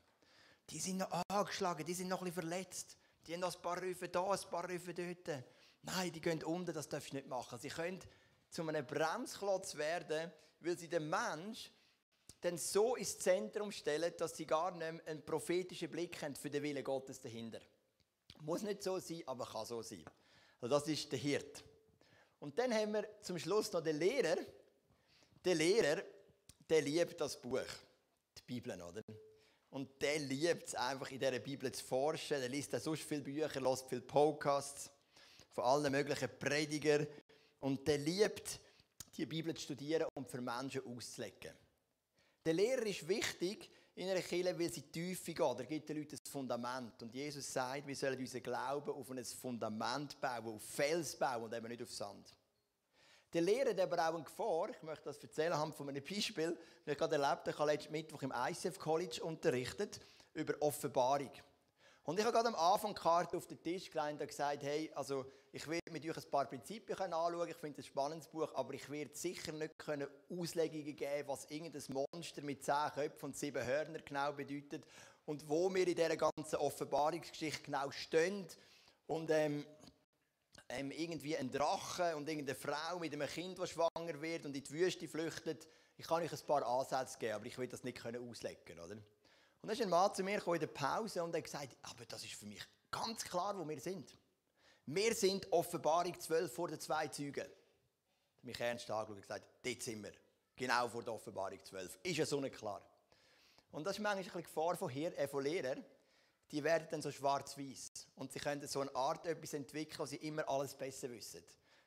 [0.69, 3.81] Die sind noch angeschlagen, die sind noch ein bisschen verletzt, die haben noch ein paar
[3.81, 5.43] Rüfe da, ein paar Rüfe dort.
[5.81, 7.57] Nein, die gehen unter, das darfst du nicht machen.
[7.57, 7.99] Sie können
[8.49, 11.71] zu einem Bremsklotz werden, weil sie den Mensch
[12.41, 16.49] dann so ins Zentrum stellen, dass sie gar nicht mehr einen prophetischen Blick haben für
[16.49, 17.59] den Willen Gottes dahinter.
[18.41, 20.05] Muss nicht so sein, aber kann so sein.
[20.61, 21.63] Also das ist der Hirt.
[22.39, 24.37] Und dann haben wir zum Schluss noch den Lehrer.
[25.43, 26.03] Der Lehrer,
[26.69, 27.65] der liebt das Buch,
[28.37, 29.03] die Bibel, oder?
[29.71, 32.39] Und der liebt es einfach, in dieser Bibel zu forschen.
[32.39, 34.89] Der liest sonst viele Bücher, hört viele Podcasts
[35.51, 37.07] von allen möglichen Predigern.
[37.59, 38.59] Und der liebt,
[39.19, 41.51] die Bibel zu studieren und für Menschen auszulegen.
[42.45, 45.59] Der Lehrer ist wichtig in einer Kirche, weil sie Tiefe geht.
[45.59, 47.03] Er gibt den Leuten ein Fundament.
[47.03, 51.53] Und Jesus sagt, wir sollen unseren Glauben auf ein Fundament bauen, auf Fels bauen und
[51.53, 52.33] eben nicht auf Sand.
[53.33, 54.69] Der Lehrer hat aber auch eine Gefahr.
[54.69, 56.57] Ich möchte das erzählen anhand von einem Beispiel.
[56.85, 59.99] Ich gerade erlebt, ich habe letzten Mittwoch im ICF College unterrichtet
[60.33, 61.31] über Offenbarung.
[62.09, 64.91] Und ich habe gerade am Anfang die Karte auf den Tisch gelegt und gesagt, hey,
[64.95, 67.47] also ich werde mit euch ein paar Prinzipien anschauen.
[67.47, 71.45] Ich finde es ein spannendes Buch, aber ich werde sicher nicht können Auslegungen geben, was
[71.51, 74.87] irgendein Monster mit zehn Köpfen und sieben Hörnern genau bedeutet
[75.27, 78.47] und wo wir in dieser ganzen Offenbarungsgeschichte genau stehen.
[79.05, 79.63] Und ähm,
[80.69, 84.63] ähm, irgendwie ein Drache und irgendeine Frau mit einem Kind, das schwanger wird und in
[84.63, 85.67] die Wüste flüchtet.
[85.95, 88.97] Ich kann euch ein paar Ansätze geben, aber ich will das nicht auslegen, oder?
[89.61, 92.23] Und dann ist ein Mann zu mir in der Pause und hat gesagt, aber das
[92.23, 94.15] ist für mich ganz klar, wo wir sind.
[94.85, 97.45] Wir sind Offenbarung 12 vor den zwei Zeugen.
[98.41, 100.13] Mich ernst angeschaut und gesagt, dort sind wir.
[100.55, 101.99] Genau vor der Offenbarung 12.
[102.03, 102.81] Ist ja so nicht klar.
[103.71, 105.83] Und das ist manchmal ein bisschen Gefahr von, hier, äh, von Lehrern.
[106.51, 108.07] Die werden dann so schwarz-weiß.
[108.15, 111.43] Und sie können so eine Art etwas entwickeln, wo sie immer alles besser wissen.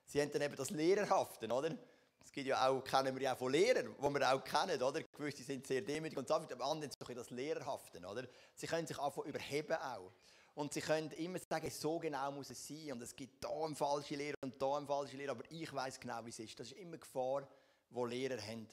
[0.06, 1.76] Sie haben dann eben das Lehrerhaften, oder?
[2.24, 5.02] Es gibt ja auch, kennen wir ja auch von Lehrern, die wir auch kennen, oder?
[5.02, 8.24] Gewisse sind sehr demütig und so, aber andere sind das Lehrerhaften, oder?
[8.54, 10.12] Sie können sich einfach überheben auch.
[10.54, 12.92] Und sie können immer sagen, so genau muss es sein.
[12.92, 15.98] Und es gibt da eine falsche Lehre und da eine falsche Lehre, aber ich weiß
[15.98, 16.58] genau, wie es ist.
[16.61, 17.48] Das ist immer Gefahr,
[17.90, 18.68] die Lehrer haben.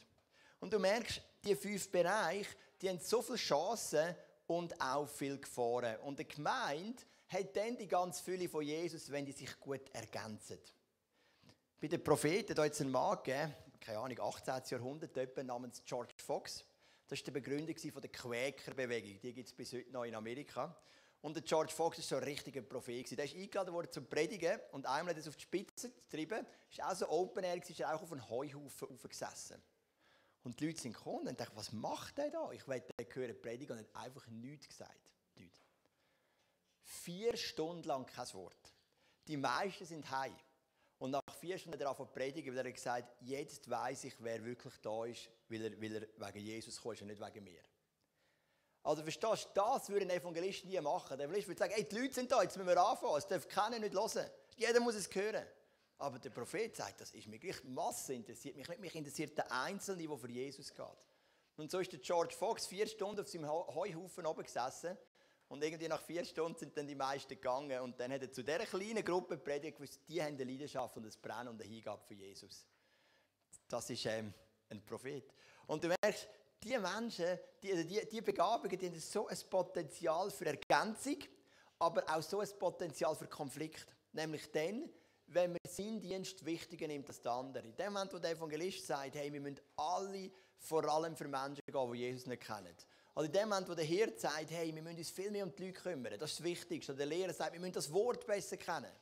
[0.59, 2.49] Und du merkst, die fünf Bereiche,
[2.81, 4.13] die haben so viele Chancen
[4.47, 5.97] und auch viele Gefahren.
[6.01, 10.59] Und die Gemeinde hat dann die ganz Fülle von Jesus, wenn die sich gut ergänzen.
[11.81, 14.63] Bei den Propheten, da jetzt einen Mann gegeben, keine Ahnung, 18.
[14.69, 16.65] Jahrhundert, jemand namens George Fox.
[17.07, 19.21] Das war der Begründer der Quäkerbewegung.
[19.21, 20.75] Die gibt es bis heute noch in Amerika.
[21.21, 23.17] Und der George Fox war so ein richtiger Prophet.
[23.17, 26.45] Der ist eingeladen worden zum Predigen und einmal hat er es auf die Spitze getrieben.
[26.69, 29.61] Ist auch so Open Air, ist auch auf einen Heuhaufen aufgesessen.
[30.43, 32.51] Und die Leute sind gekommen und dachten, was macht der da?
[32.51, 35.11] Ich will den hören predigen und hat einfach nichts gesagt.
[35.35, 35.59] Nichts.
[36.83, 38.73] Vier Stunden lang kein Wort.
[39.27, 40.35] Die meisten sind heim.
[40.99, 44.73] Und nach vier Stunden hat er predigen, weil er gesagt jetzt weiß ich, wer wirklich
[44.81, 47.61] da ist, weil er, weil er wegen Jesus kommt und nicht wegen mir.
[48.83, 51.17] Also verstehst du, das würde ein Evangelist nie machen.
[51.17, 53.47] Der Evangelist würde sagen, hey, die Leute sind da, jetzt müssen wir anfangen, es darf
[53.47, 54.29] keiner nicht hören.
[54.57, 55.45] Jeder muss es hören.
[55.99, 59.51] Aber der Prophet sagt, das ist mir gleich, Masse interessiert mich nicht, mich interessiert der
[59.51, 60.85] Einzelne, der für Jesus geht.
[61.57, 64.97] Und so ist der George Fox vier Stunden auf seinem Heuhaufen oben gesessen
[65.49, 67.81] und irgendwie nach vier Stunden sind dann die meisten gegangen.
[67.81, 71.05] Und dann hat er zu dieser kleinen Gruppe predigt, gewusst, die haben eine Leidenschaft und
[71.05, 72.67] ein Brennen und eine Hingabe für Jesus.
[73.67, 74.31] Das ist ähm,
[74.69, 75.33] ein Prophet.
[75.65, 76.29] Und du merkst,
[76.63, 81.17] die Menschen, die, also die, die Begabungen, die haben so ein Potenzial für Ergänzung,
[81.79, 83.87] aber auch so ein Potenzial für Konflikt.
[84.11, 84.87] Nämlich dann,
[85.27, 87.65] wenn man seinen Dienst wichtiger nimmt als der andere.
[87.65, 91.61] In dem Moment, wo der Evangelist sagt, hey, wir müssen alle vor allem für Menschen
[91.65, 92.75] gehen, die Jesus nicht kennen.
[93.19, 95.53] Also in dem Moment, wo der Hirt sagt, hey, wir müssen uns viel mehr um
[95.53, 96.93] die Leute kümmern, das ist das Wichtigste.
[96.93, 98.93] Oder der Lehrer sagt, wir müssen das Wort besser kennen.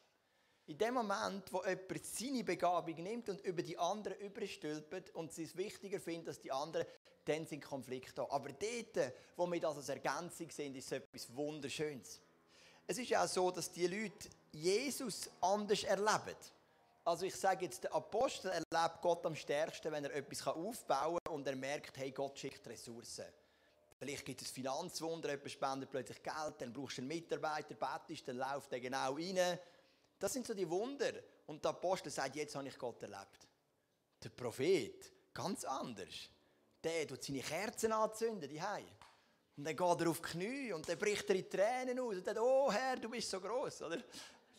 [0.65, 5.43] In dem Moment, wo jemand seine Begabung nimmt und über die anderen überstülpt und sie
[5.43, 6.87] es wichtiger findet als die anderen,
[7.25, 8.27] dann sind Konflikte da.
[8.31, 12.19] Aber dort, wo wir das als Ergänzung sehen, ist es etwas Wunderschönes.
[12.87, 16.35] Es ist ja auch so, dass die Leute Jesus anders erleben.
[17.03, 21.35] Also ich sage jetzt, der Apostel erlebt Gott am stärksten, wenn er etwas aufbauen kann
[21.35, 23.27] und er merkt, hey, Gott schickt Ressourcen.
[23.99, 28.37] Vielleicht gibt es Finanzwunder, jemand spendet plötzlich Geld, dann brauchst du einen Mitarbeiter, betest, dann
[28.37, 29.59] läuft der genau rein.
[30.19, 31.13] Das sind so die Wunder.
[31.47, 33.47] Und der Apostel sagt, jetzt habe ich Gott erlebt.
[34.23, 36.29] Der Prophet, ganz anders.
[36.83, 38.61] Der tut seine Kerzen anzünden, die
[39.57, 42.25] Und dann geht er auf die Knie und dann bricht er in Tränen aus und
[42.25, 44.03] sagt, oh Herr, du bist so groß, oder?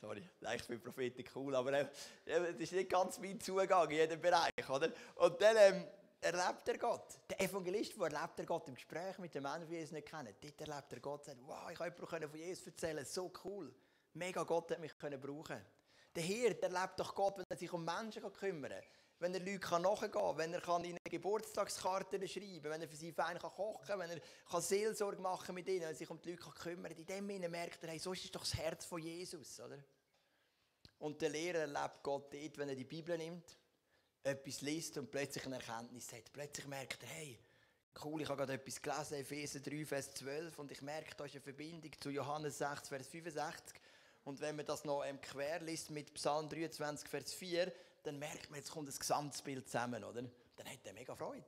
[0.01, 0.23] Sorry,
[0.55, 1.87] ich bin Prophet cool, aber äh,
[2.25, 4.93] das ist nicht ganz mein Zugang in jedem Bereich, oder?
[5.17, 5.85] Und dann ähm,
[6.21, 7.19] erlebt er Gott.
[7.29, 10.35] Der Evangelist, wo erlebt er Gott im Gespräch mit den Menschen, die Jesus nicht kennen.
[10.41, 13.73] Dort erlebt er Gott, sagt, wow, ich konnte von Jesus erzählen, so cool.
[14.15, 15.65] Mega Gott hat mich können brauchen.
[16.15, 18.83] Der Hirt erlebt doch Gott, wenn er sich um Menschen kümmern kann.
[19.21, 23.13] Wenn er Leute nachgehen kann, wenn er ihnen Geburtstagskarten schreiben kann, wenn er für sie
[23.13, 26.51] fein kochen kann, wenn er Seelsorge machen mit ihnen, wenn er sich um die Leute
[26.51, 26.99] kümmern kann.
[26.99, 29.61] In dem Sinne merkt er, hey, so ist doch das Herz von Jesus.
[29.61, 29.79] Oder?
[30.99, 33.57] Und der Lehrer erlebt Gott dort, wenn er die Bibel nimmt,
[34.23, 36.33] etwas liest und plötzlich eine Erkenntnis hat.
[36.33, 37.39] Plötzlich merkt er, hey,
[38.05, 41.35] cool, ich habe gerade etwas gelesen, Epheser 3, Vers 12, und ich merke, da ist
[41.35, 43.81] eine Verbindung zu Johannes 6, Vers 65.
[44.25, 48.51] Und wenn man das noch ähm, quer liest mit Psalm 23, Vers 4, dann merkt
[48.51, 50.23] man, jetzt kommt das Gesamtbild zusammen, oder?
[50.57, 51.47] Dann hat er mega Freude.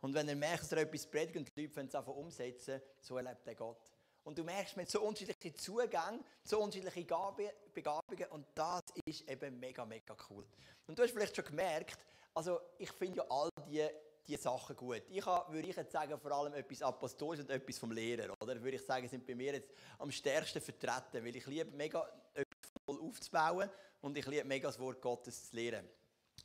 [0.00, 3.16] Und wenn er merkt, dass er etwas predigt und die Leute es einfach umsetzen, so
[3.16, 3.93] erlebt er Gott.
[4.24, 9.84] Und du merkst, hat so unterschiedliche Zugänge, so unterschiedliche Begabungen und das ist eben mega,
[9.84, 10.46] mega cool.
[10.86, 11.98] Und du hast vielleicht schon gemerkt,
[12.32, 13.86] also ich finde ja all die,
[14.26, 15.02] die Sachen gut.
[15.10, 18.60] Ich habe, würde ich jetzt sagen, vor allem etwas Apostolisches und etwas vom Lehrer, oder?
[18.62, 22.72] Würde ich sagen, sind bei mir jetzt am stärksten vertreten, weil ich liebe mega etwas
[22.86, 25.86] voll aufzubauen und ich liebe mega das Wort Gottes zu lehren.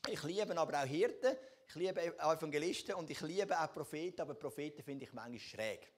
[0.07, 1.35] Ich liebe aber auch Hirten,
[1.67, 5.91] ich liebe Evangelisten und ich liebe auch Propheten, aber Propheten finde ich manchmal schräg.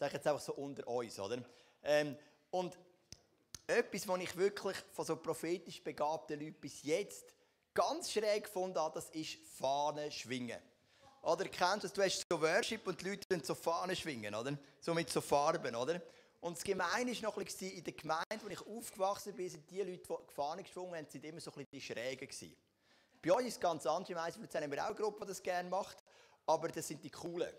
[0.00, 1.44] Sage ich jetzt einfach so unter uns, oder?
[1.82, 2.16] Ähm,
[2.50, 2.78] und
[3.66, 7.26] etwas, was ich wirklich von so prophetisch begabten Leuten bis jetzt
[7.74, 10.58] ganz schräg habe, das ist Fahnen schwingen.
[11.20, 11.92] Oder kennst du das?
[11.92, 14.56] Du hast so Worship und die Leute so Fahnen schwingen, oder?
[14.80, 16.00] So mit so Farben, oder?
[16.40, 19.70] Und das Gemeine war noch ein bisschen, in der Gemeinde, wo ich aufgewachsen bin, sind
[19.70, 22.56] die Leute, die Fahnen geschwungen haben, sind immer so ein bisschen die Schrägen.
[23.20, 24.08] Bei euch ist es ganz anders.
[24.08, 26.02] Im Eisenflugzeug haben wir auch eine Gruppe, die das gerne macht.
[26.46, 27.52] Aber das sind die Coolen.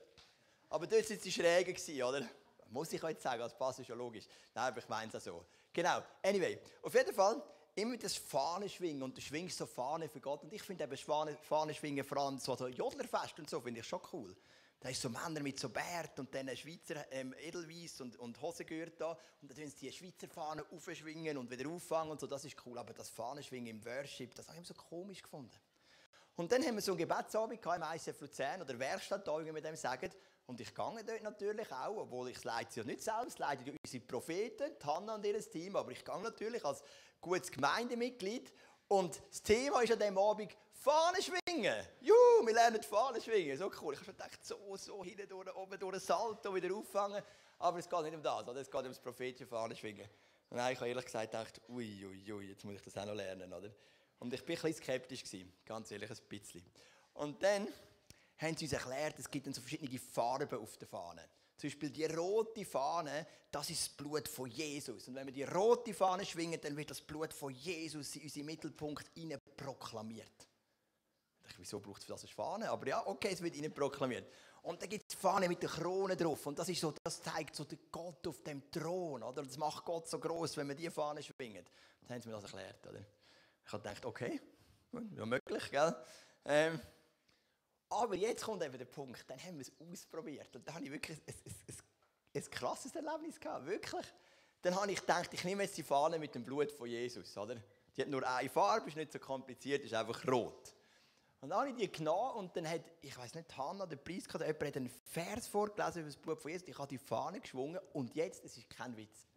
[0.72, 2.26] Aber dort sind sie Schrägen gewesen, oder?
[2.70, 4.24] Muss ich euch sagen, als Pass ist ja logisch.
[4.56, 5.46] Nein, aber ich meine es auch so.
[5.74, 6.02] Genau.
[6.24, 7.44] Anyway, auf jeden Fall
[7.76, 10.44] immer das Fahnenschwingen und du schwingst so Fahne für Gott.
[10.44, 14.00] Und ich finde eben Fahnenschwingen vor allem so, so Jodlerfest und so, finde ich schon
[14.14, 14.34] cool.
[14.80, 18.96] Da ist so Männer mit so Bärt und dann Schweizer ähm, Edelweiss und, und Hosengürtel
[18.98, 19.12] da.
[19.42, 22.28] Und dann tun sie die Schweizer Fahnen aufschwingen und wieder auffangen und so.
[22.28, 22.78] Das ist cool.
[22.78, 25.52] Aber das Fahnenschwingen im Worship, das habe ich immer so komisch gefunden.
[26.36, 29.62] Und dann haben wir so einen Gebetsabend im ICF Luzern oder Werkstatt, da, wie wir
[29.62, 30.10] dem sagen.
[30.52, 34.04] Und ich gehe dort natürlich auch, obwohl ich es leite ja nicht selbst, leite unsere
[34.04, 36.84] Propheten, Hanna und ihr Team, aber ich gehe natürlich als
[37.22, 38.52] gutes Gemeindemitglied.
[38.90, 41.88] Und das Thema ist an diesem Abend Fahne schwingen.
[42.02, 43.58] Juhu, wir lernen Fahne schwingen.
[43.58, 43.94] So cool.
[43.94, 47.24] Ich habe schon gedacht, so, so hinten durch, oben durch ein Salto wieder auffangen.
[47.60, 48.60] Aber es geht nicht um das, oder?
[48.60, 50.10] es geht um das prophetische Fahne schwingen.
[50.50, 53.06] Und dann habe ich ehrlich gesagt gedacht, ui, ui, ui, jetzt muss ich das auch
[53.06, 53.72] noch lernen, oder?
[54.20, 56.66] Und ich war ein bisschen skeptisch, gewesen, ganz ehrlich, ein bisschen.
[57.14, 57.70] Und dann
[58.42, 61.24] haben sie uns erklärt, es gibt dann so verschiedene Farben auf der Fahne.
[61.58, 65.08] Zum Beispiel die rote Fahne, das ist das Blut von Jesus.
[65.08, 68.46] Und wenn wir die rote Fahne schwingen, dann wird das Blut von Jesus in unseren
[68.46, 70.48] Mittelpunkt hinein proklamiert.
[71.58, 72.72] Wieso braucht es für das eine Fahne?
[72.72, 74.28] Aber ja, okay, es wird ihnen proklamiert.
[74.64, 76.46] Und dann gibt es die Fahne mit der Krone drauf.
[76.48, 79.22] Und das, ist so, das zeigt so den Gott auf dem Thron.
[79.22, 79.44] Oder?
[79.44, 81.66] Das macht Gott so groß, wenn wir die Fahne schwingen.
[82.02, 82.88] Dann haben sie mir das erklärt.
[82.88, 83.06] Oder?
[83.66, 84.42] Ich habe gedacht, okay,
[85.16, 85.96] ja möglich, gell?
[86.46, 86.80] Ähm,
[88.02, 90.56] aber jetzt kommt eben der Punkt, dann haben wir es ausprobiert.
[90.56, 94.06] Und da habe ich wirklich ein, ein, ein, ein krasses Erlebnis gehabt, wirklich.
[94.62, 97.56] Dann habe ich gedacht, ich nehme jetzt die Fahne mit dem Blut von Jesus, oder?
[97.96, 100.76] Die hat nur eine Farbe, ist nicht so kompliziert, ist einfach rot.
[101.42, 104.24] Und dann habe ich die genommen und dann hat, ich weiß nicht, Hannah, der Preis
[104.34, 106.68] oder jemand hat einen Vers vorgelesen über das Blut von Jesus.
[106.68, 109.28] Ich habe die Fahne geschwungen und jetzt, es ist kein Witz,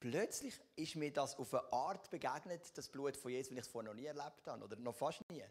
[0.00, 3.68] plötzlich ist mir das auf eine Art begegnet, das Blut von Jesus, wie ich es
[3.68, 5.44] vorher noch nie erlebt habe oder noch fast nie.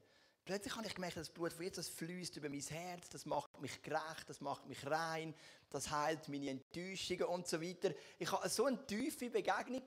[0.46, 3.82] Plötzlich habe ich gemerkt, das Blut von Jesus fließt über mein Herz, das macht mich
[3.82, 5.34] gerecht, das macht mich rein,
[5.72, 7.90] das heilt meine Enttäuschungen und so weiter.
[8.20, 9.82] Ich hatte so eine tiefe Begegnung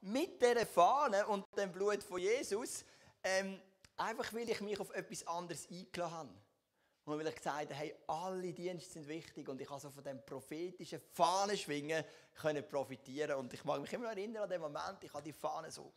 [0.00, 2.84] mit dieser Fahne und dem Blut von Jesus,
[3.22, 3.60] ähm,
[3.96, 6.34] einfach weil ich mich auf etwas anderes eingeladen habe.
[7.04, 10.02] Und weil ich gesagt habe, hey, alle Dienste sind wichtig und ich habe so von
[10.02, 15.12] dem prophetischen Fahnenschwingen können profitieren und ich mag mich immer erinnern an den Moment, ich
[15.12, 15.92] habe die Fahne so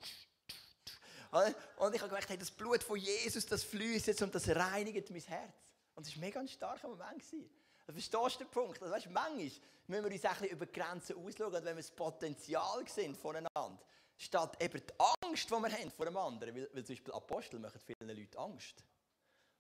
[1.78, 5.10] und ich habe gedacht, hey, das Blut von Jesus, das fließt jetzt und das reinigt
[5.10, 5.54] mein Herz.
[5.95, 7.19] Und es war mega ein starker Moment.
[7.19, 7.50] Gewesen.
[7.86, 8.82] Verstehst du den Punkt?
[8.82, 12.88] Also, weißt, manchmal müssen wir uns ein bisschen über Grenzen ausschauen, wenn wir das Potenzial
[12.88, 13.80] sehen voneinander.
[14.17, 14.93] Statt eben die
[15.24, 16.56] Angst, die wir haben vor einem anderen.
[16.56, 18.76] Weil, weil zum Beispiel Apostel machen vielen Leuten Angst.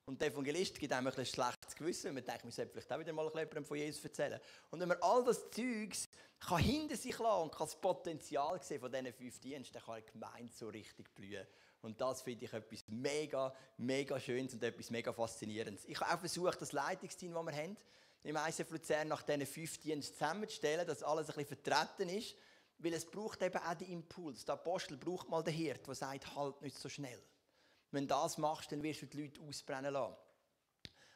[0.07, 3.11] Und der Evangelist gibt einem ein schlechtes Gewissen, man denkt, wir sollten vielleicht auch wieder
[3.11, 4.39] mal etwas von Jesus erzählen.
[4.69, 6.07] Und wenn man all das Zeugs
[6.39, 9.95] kann hinter sich lassen und kann das Potenzial sehen von diesen fünf Diensten, dann kann
[9.95, 11.47] eine Gemeinde so richtig blühen.
[11.85, 15.85] Und das finde ich etwas mega, mega Schönes und etwas mega Faszinierendes.
[15.85, 17.77] Ich habe auch versucht, das Leitungsteam, das wir haben,
[18.23, 22.35] im ICF Luzern nach diesen fünf Diensten zusammenzustellen, dass alles ein bisschen vertreten ist,
[22.79, 24.43] weil es braucht eben auch den Impuls.
[24.45, 27.21] Der Apostel braucht mal den Hirt, der sagt, halt nicht so schnell.
[27.91, 30.15] Wenn du das machst, dann wirst du die Leute ausbrennen lassen.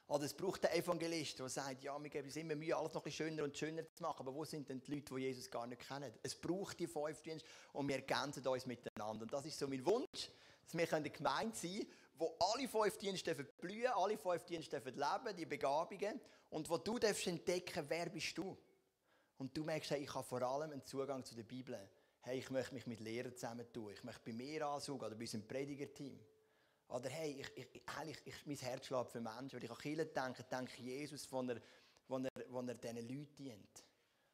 [0.07, 3.05] Oder es braucht einen Evangelist, der sagt, ja, wir geben uns immer Mühe, alles noch
[3.05, 4.21] ein schöner und schöner zu machen.
[4.21, 6.11] Aber wo sind denn die Leute, die Jesus gar nicht kennen?
[6.23, 9.23] Es braucht die fünf Dienste und wir ergänzen uns miteinander.
[9.23, 10.29] Und das ist so mein Wunsch,
[10.69, 15.37] dass wir eine Gemeinde sein können, wo alle fünf Dienste blühen, alle fünf Dienste leben,
[15.37, 16.19] die Begabungen.
[16.49, 18.57] Und wo du darfst entdecken, wer bist du?
[19.37, 21.77] Und du merkst, hey, ich habe vor allem einen Zugang zu der Bibel.
[22.21, 25.47] hey, ich möchte mich mit Lehrern zusammentun, ich möchte bei mir ansuchen oder bei unserem
[25.47, 26.19] Predigerteam.
[26.89, 29.53] Oder hey, ich, ich, ich, ich, mein Herz schlägt für Menschen.
[29.53, 31.61] Wenn ich an Kirche denke, denke Jesus, wo er,
[32.07, 33.85] wo er, er diesen Leuten dient.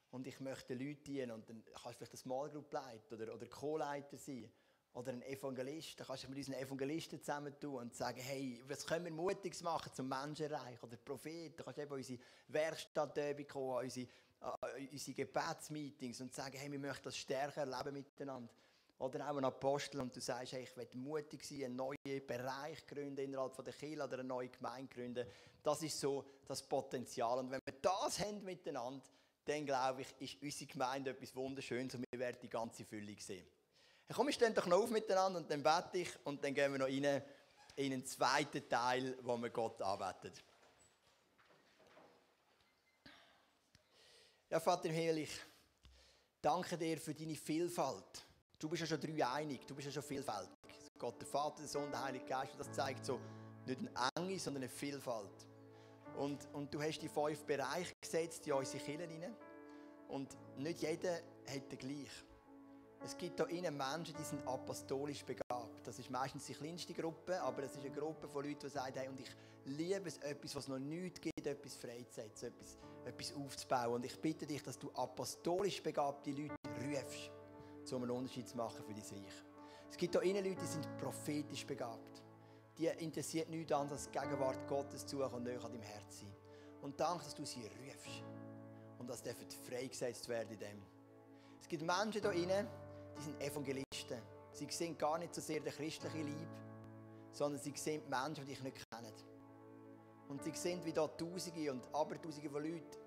[0.10, 1.32] Und ich möchte Leuten dienen.
[1.32, 4.50] Und dann kannst du vielleicht ein Small Group leiten oder, oder Co-Leiter sein.
[4.96, 6.00] Oder ein Evangelist.
[6.00, 9.92] Dann kannst du mit unseren Evangelisten zusammentun und sagen, hey, was können wir Mutiges machen
[9.94, 10.82] zum Menschenreich?
[10.82, 11.60] Oder Prophet.
[11.60, 13.16] Dann kannst du eben unsere Werkstatt
[13.48, 14.08] kommen, an unsere,
[14.40, 14.56] an
[14.92, 18.54] unsere Gebetsmeetings und sagen, hey, wir möchten das stärker erleben miteinander.
[18.98, 22.88] Oder auch ein Apostel und du sagst, hey, ich will mutig sein, einen neuen Bereich
[22.88, 25.28] gründen innerhalb der Kirche oder eine neue Gemeinde gründen.
[25.62, 27.40] Das ist so das Potenzial.
[27.40, 29.04] Und wenn wir das haben miteinander,
[29.44, 33.46] dann glaube ich, ist unsere Gemeinde etwas Wunderschönes und wir werden die ganze Fülle sehen.
[34.08, 36.72] Hey, komm, wir stehen doch noch auf miteinander und dann bete ich und dann gehen
[36.72, 37.24] wir noch rein
[37.76, 40.32] in einen zweiten Teil, wo wir Gott anbeten.
[44.50, 45.32] Ja, Vater im Himmel, ich
[46.40, 48.26] danke dir für deine Vielfalt.
[48.60, 50.56] Du bist ja schon dreieinig, du bist ja schon vielfältig.
[51.00, 53.20] Gott, der Vater, der Sohn, der Heilige Geist, und das zeigt so
[53.66, 55.48] nicht eine Enge, sondern eine Vielfalt.
[56.16, 59.36] Und, und du hast die fünf Bereiche gesetzt in unsere Kirchen hinein.
[60.08, 62.12] Und nicht jeder hat den gleich.
[63.04, 65.86] Es gibt hier innen Menschen, die sind apostolisch begabt.
[65.86, 68.94] Das ist meistens die kleinste Gruppe, aber es ist eine Gruppe von Leuten, die sagen,
[68.96, 69.30] hey, und ich
[69.66, 73.96] liebe es, etwas, was noch nicht gibt, etwas freizusetzen, etwas, etwas aufzubauen.
[73.96, 77.32] Und ich bitte dich, dass du apostolisch begabte Leute rufst
[77.94, 79.44] um einen Unterschied zu machen für dein Reich.
[79.90, 82.24] Es gibt hier Leute, die sind prophetisch begabt.
[82.78, 86.36] Die interessiert nichts anderes als die Gegenwart Gottes zu und näher an deinem Herz sein.
[86.82, 88.24] Und danke, dass du sie rufst.
[88.98, 89.32] Und dass sie
[89.70, 90.82] freigesetzt werden in dem.
[91.62, 92.68] Es gibt Menschen hier innen,
[93.18, 94.22] die sind Evangelisten.
[94.52, 96.50] Sie sehen gar nicht so sehr den christlichen Lieb,
[97.32, 99.14] sondern sie sehen Menschen, die dich nicht kennen.
[100.30, 103.06] Und sie sehen, wie da Tausende und Abertausende von Leuten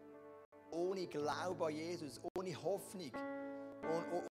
[0.70, 3.10] ohne Glauben an Jesus, ohne Hoffnung,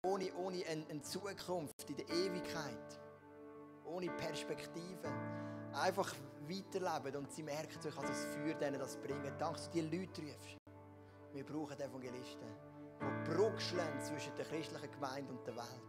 [0.03, 2.99] ohne, ohne eine Zukunft in der Ewigkeit,
[3.85, 5.07] ohne Perspektive,
[5.73, 6.13] einfach
[6.47, 9.33] weiterleben und sie merken, ich kann das für denen das bringen.
[9.37, 10.57] Danke, dass du die Leute rufst.
[11.33, 12.47] Wir brauchen Evangelisten,
[13.01, 15.87] die Brücke schlagen zwischen der christlichen Gemeinde und der Welt.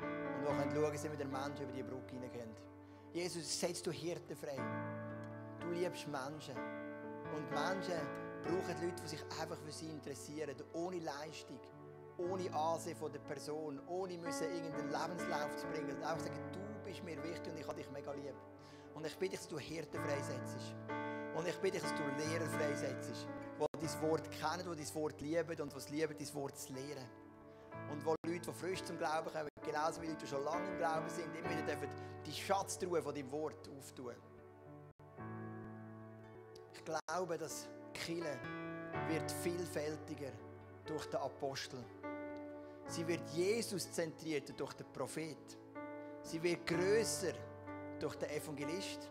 [0.00, 2.50] Und wir können schauen, dass wir der Menschen über die Brücke hineingehen.
[3.12, 4.58] Jesus, setzt du Hirten frei.
[5.60, 6.56] Du liebst Menschen.
[7.34, 8.00] Und Menschen
[8.42, 11.60] brauchen Leute, die sich einfach für sie interessieren, ohne Leistung
[12.18, 16.02] ohne Ansehen von der Person, ohne müssen irgendeinen Lebenslauf zu bringen.
[16.02, 18.34] Einfach sagen, du bist mir wichtig und ich habe dich mega lieb.
[18.94, 20.74] Und ich bitte dich, dass du Hirten freisetzt.
[21.36, 23.28] Und ich bitte dich, dass du Lehrer freisetzt,
[23.80, 27.06] dein Wort kennen, die dein Wort lieben und die es lieben, dein Wort zu lehren.
[27.90, 30.78] Und wo Leute, die frisch zum Glauben kommen, genauso wie Leute, die schon lange im
[30.78, 31.76] Glauben sind, immer wieder
[32.24, 34.14] die Schatztruhe von deinem Wort auftun.
[36.72, 38.38] Ich glaube, dass Kille
[39.08, 40.32] wird vielfältiger
[40.84, 41.84] durch den Apostel.
[42.88, 45.58] Sie wird Jesus zentrierter durch den Prophet.
[46.22, 47.32] Sie wird größer
[47.98, 49.10] durch den Evangelist.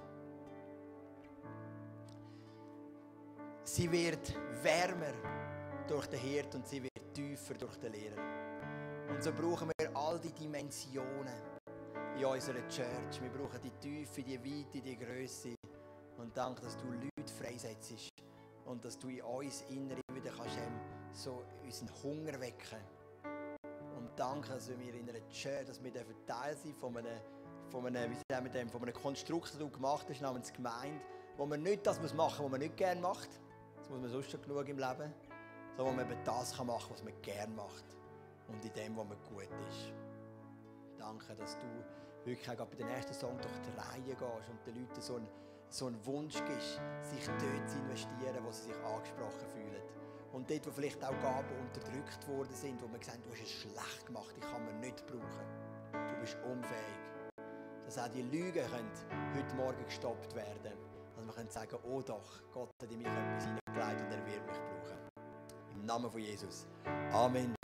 [3.65, 5.13] Sie wird wärmer
[5.87, 8.21] durch den Hirt und sie wird tiefer durch den Lehrer.
[9.09, 11.41] Und so brauchen wir all die Dimensionen
[12.17, 13.21] in unserer Church.
[13.21, 15.55] Wir brauchen die Tiefe, die Weite, die Größe.
[16.17, 18.09] Und danke, dass du Leute freisetzt
[18.65, 20.57] und dass du in uns innere wieder kannst
[21.13, 22.79] so unseren Hunger wecken
[24.15, 25.91] danke, dass wir in einer Church, dass wir
[26.25, 27.19] Teil sind von einem,
[27.69, 31.01] von einem, wie sagen wir dem, von einem Konstrukt, das du gemacht hast, namens Gemeinde,
[31.37, 33.29] wo man nicht das machen muss, was man nicht gerne macht,
[33.85, 35.13] das muss man sonst schon genug im Leben,
[35.77, 37.85] sondern man eben das machen kann was man gerne macht
[38.47, 39.93] und in dem, wo man gut ist.
[40.97, 41.67] Danke, dass du
[42.25, 45.27] wirklich auch bei den ersten Song durch die Reihe gehst und den Leuten so einen,
[45.69, 49.83] so einen Wunsch gibst, sich dort zu investieren, wo sie sich angesprochen fühlen.
[50.33, 53.51] Und dort, wo vielleicht auch Gaben unterdrückt worden sind, wo man gesagt du hast es
[53.51, 55.45] schlecht gemacht, ich kann man nicht brauchen.
[55.91, 57.45] Du bist unfähig.
[57.85, 60.94] Dass auch die Lügen können heute Morgen gestoppt werden.
[61.25, 64.59] Wir können sagen, oh doch, Gott hat in mich etwas hineingelegt und er wird mich
[64.59, 64.97] brauchen.
[65.73, 66.67] Im Namen von Jesus.
[67.11, 67.55] Amen.